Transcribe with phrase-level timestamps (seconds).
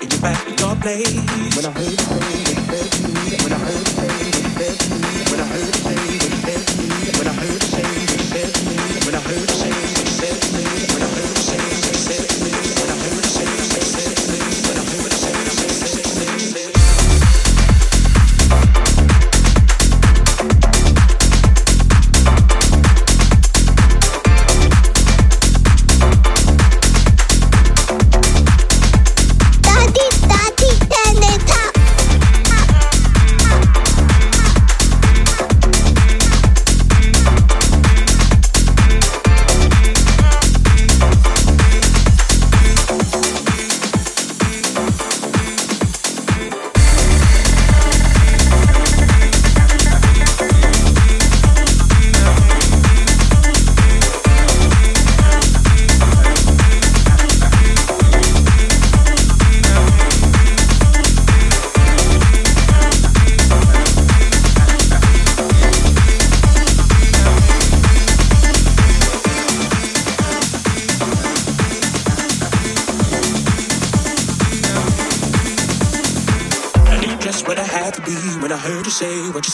[0.00, 1.56] taking you back to your place.
[1.56, 1.99] When I heard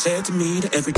[0.07, 0.93] said to me to every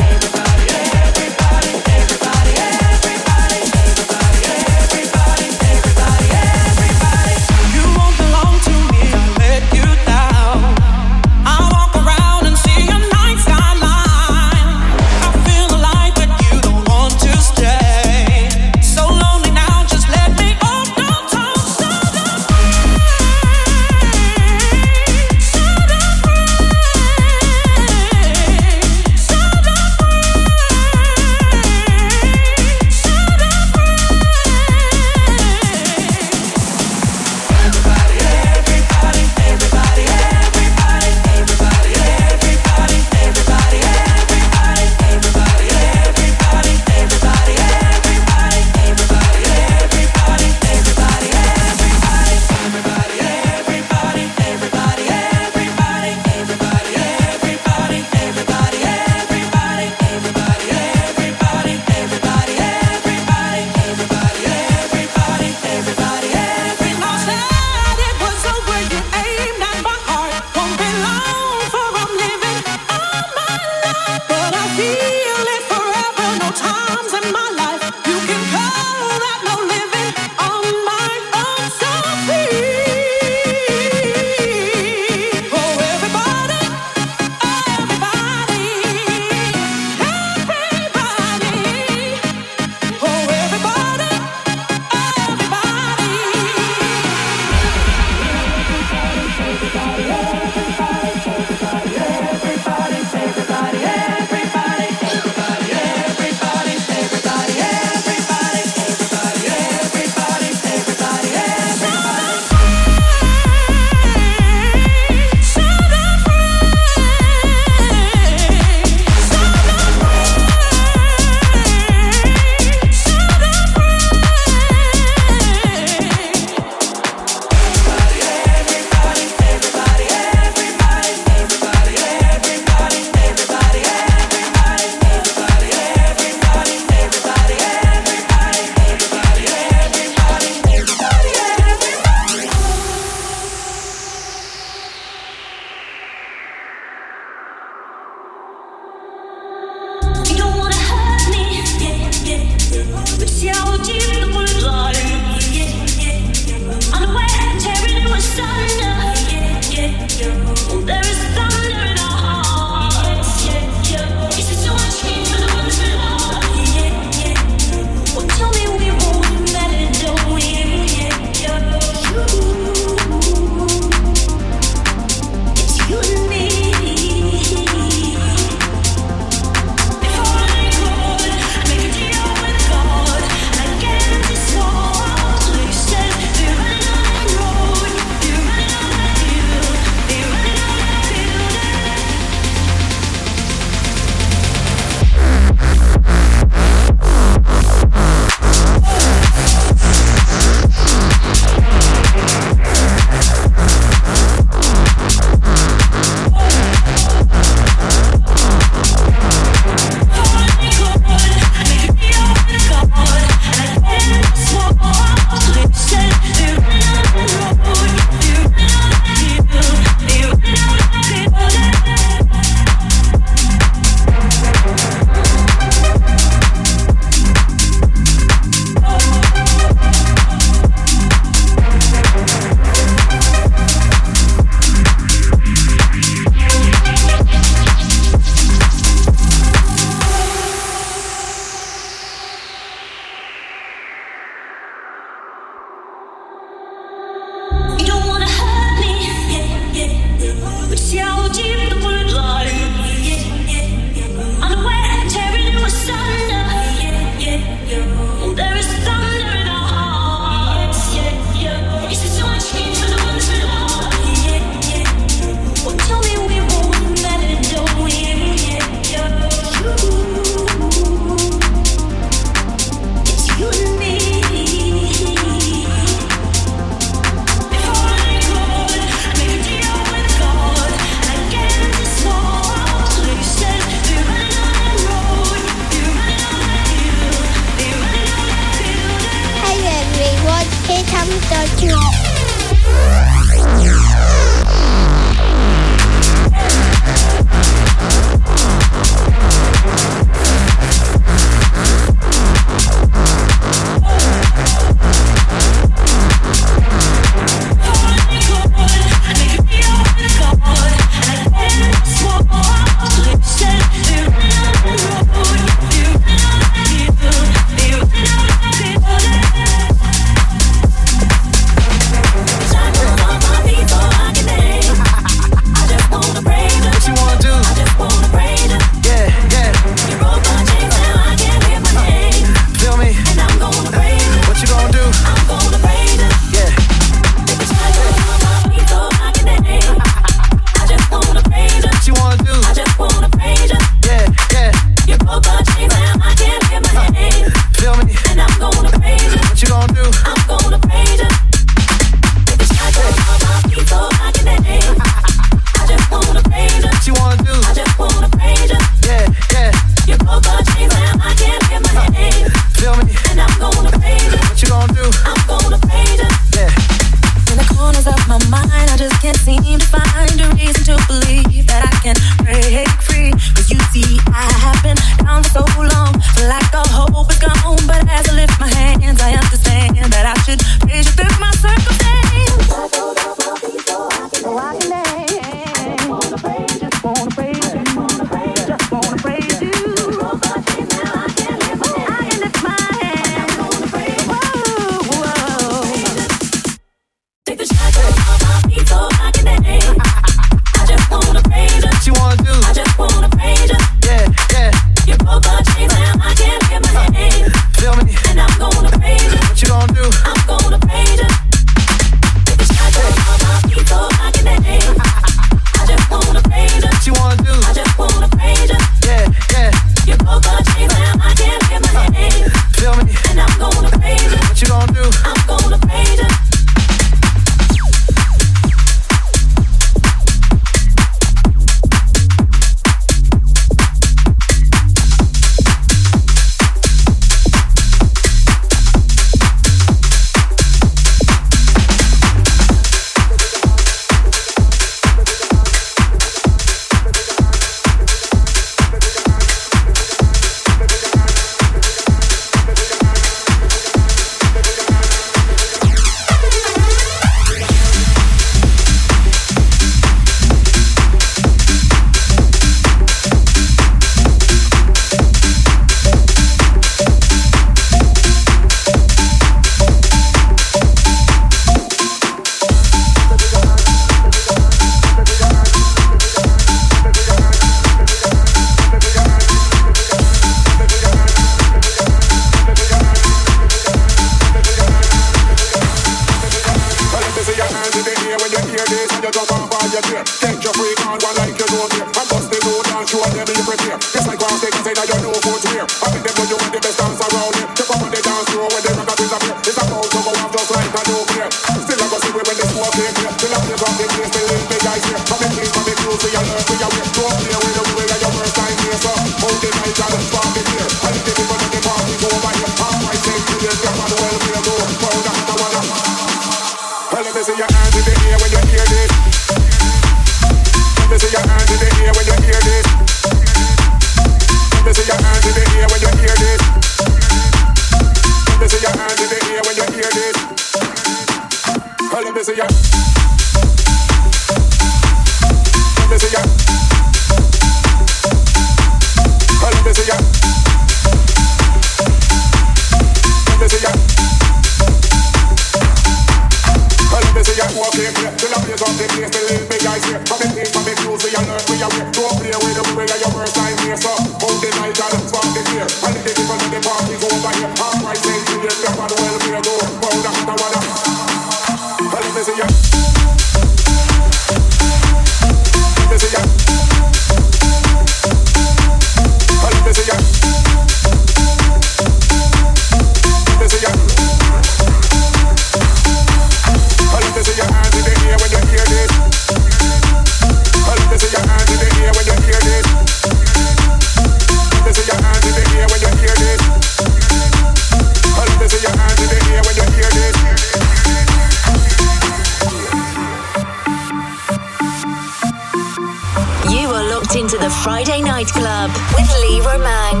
[597.84, 600.00] Friday Night Club with Lee Romang.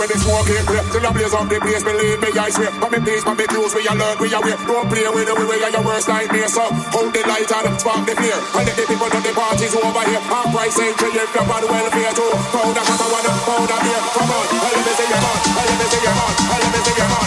[0.00, 2.72] when they smoke it clear Till I blaze up the place, believe me, I swear
[2.80, 5.60] But me peace, but me clues, we alert, we aware Don't play with the way
[5.60, 6.48] you're your worst nightmare.
[6.48, 8.40] So hold the light and spark the fear.
[8.56, 10.24] And if the people done the parties over here.
[10.24, 12.32] Half price entry, if you're bad welfare too.
[12.48, 14.00] Pound a shot, I wanna pound a beer.
[14.08, 16.56] Come on, I let me see your heart, I let me see your heart I
[16.64, 17.25] let me see your heart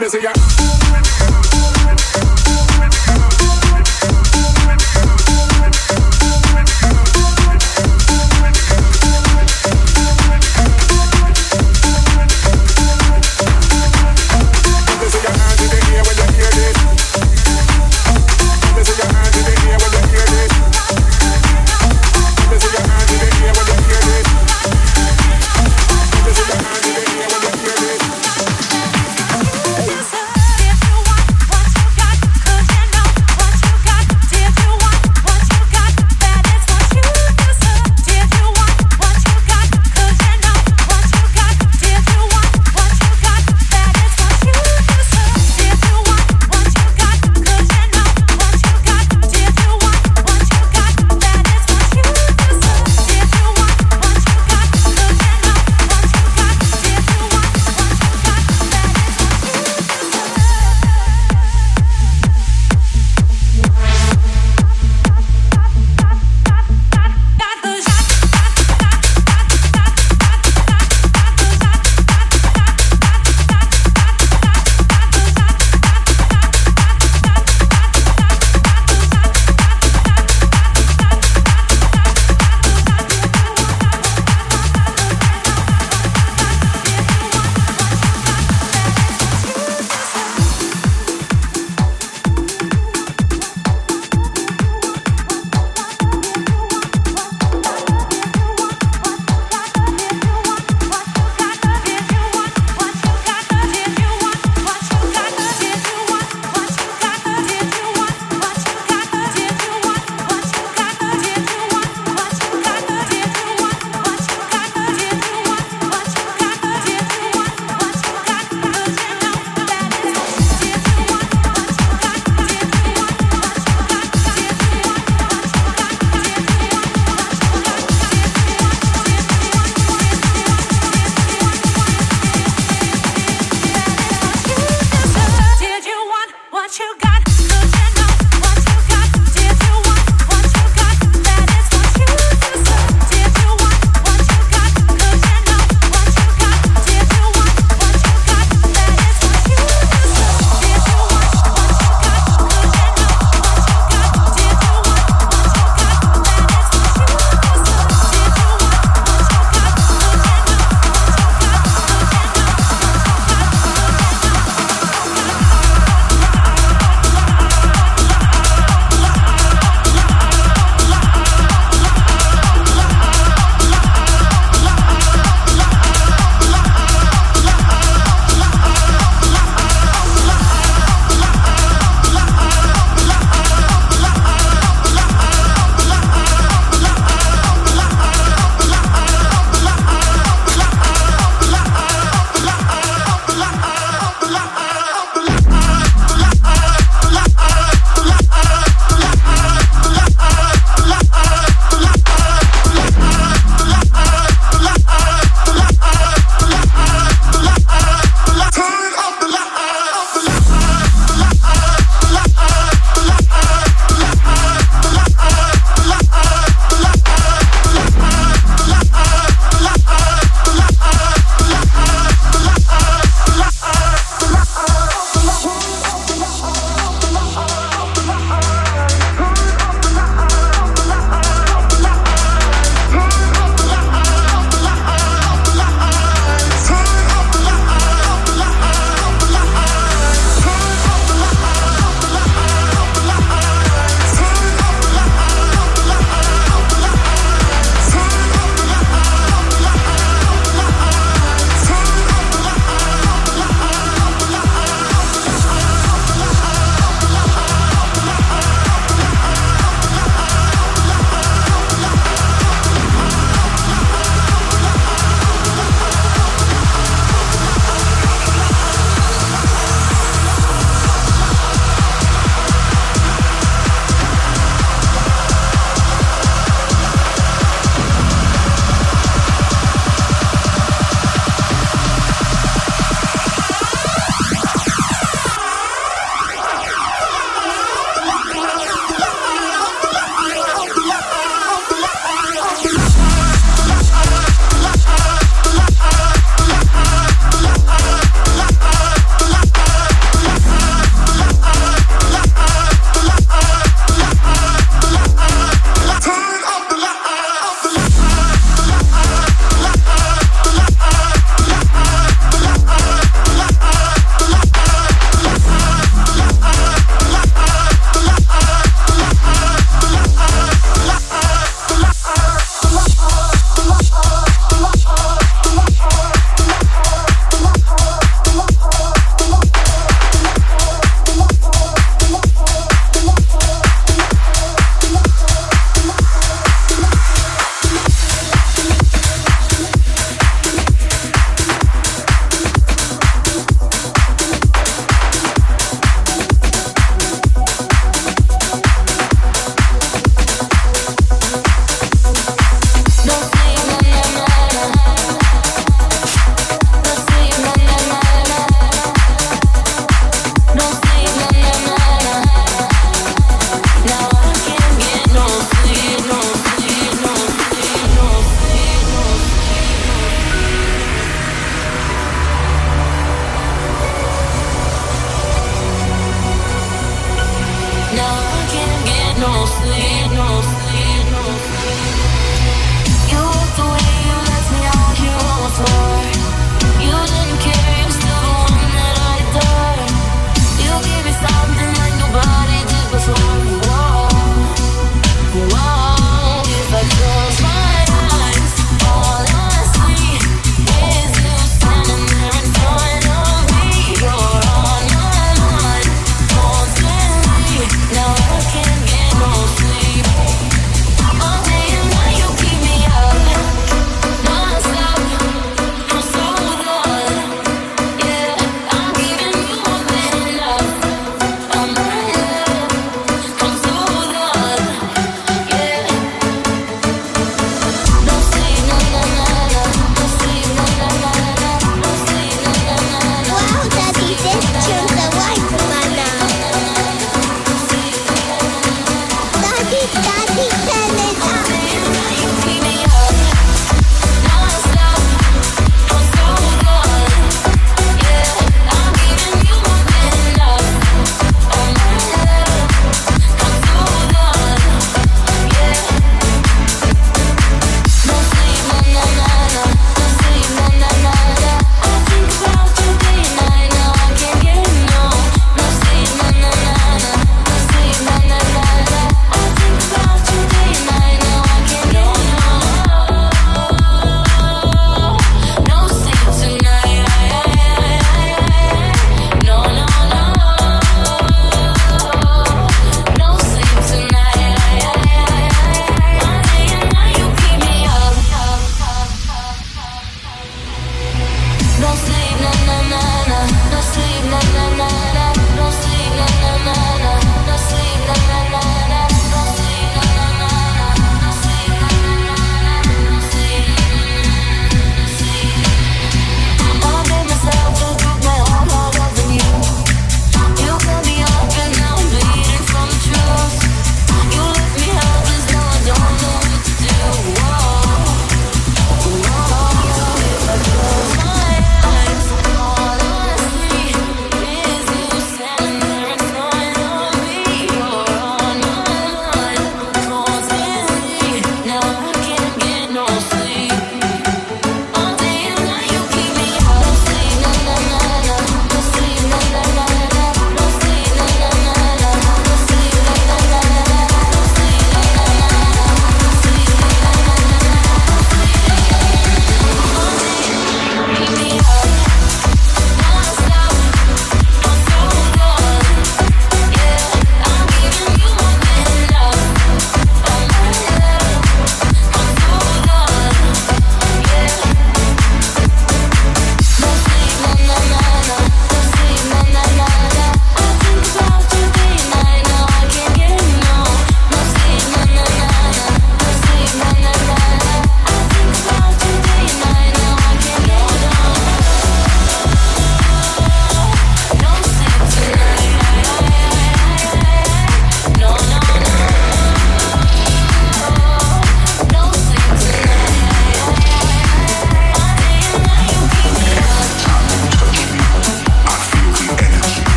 [0.00, 0.20] busy.
[0.22, 0.49] Yeah.